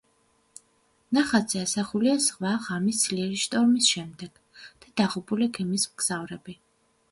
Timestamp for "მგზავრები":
5.95-6.61